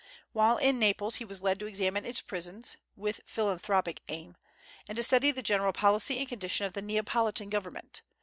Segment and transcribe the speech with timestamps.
[0.31, 4.35] While in Naples he was led to examine its prisons (with philanthropic aim),
[4.87, 8.01] and to study the general policy and condition of the Neapolitan government.